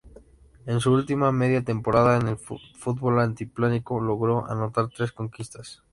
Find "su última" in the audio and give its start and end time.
0.79-1.31